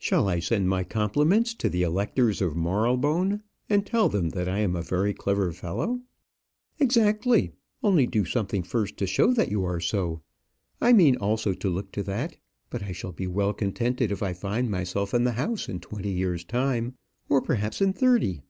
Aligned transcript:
Shall 0.00 0.28
I 0.28 0.40
send 0.40 0.68
my 0.68 0.82
compliments 0.82 1.54
to 1.54 1.68
the 1.68 1.84
electors 1.84 2.42
of 2.42 2.56
Marylebone, 2.56 3.44
and 3.68 3.86
tell 3.86 4.08
them 4.08 4.30
that 4.30 4.48
I 4.48 4.58
am 4.58 4.74
a 4.74 4.82
very 4.82 5.14
clever 5.14 5.52
fellow?" 5.52 6.00
"Exactly; 6.80 7.52
only 7.80 8.04
do 8.08 8.24
something 8.24 8.64
first 8.64 8.96
to 8.96 9.06
show 9.06 9.32
that 9.32 9.48
you 9.48 9.62
are 9.64 9.78
so. 9.78 10.22
I 10.80 10.92
mean 10.92 11.14
also 11.18 11.52
to 11.52 11.70
look 11.70 11.92
to 11.92 12.02
that; 12.02 12.36
but 12.68 12.82
I 12.82 12.90
shall 12.90 13.12
be 13.12 13.28
well 13.28 13.52
contented 13.54 14.10
if 14.10 14.24
I 14.24 14.32
find 14.32 14.68
myself 14.72 15.14
in 15.14 15.22
the 15.22 15.34
house 15.38 15.68
in 15.68 15.78
twenty 15.78 16.10
years' 16.10 16.42
time, 16.42 16.96
or 17.28 17.40
perhaps 17.40 17.80
in 17.80 17.92
thirty." 17.92 18.42